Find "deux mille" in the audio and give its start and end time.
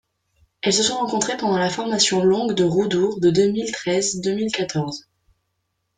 3.29-3.71, 4.19-4.51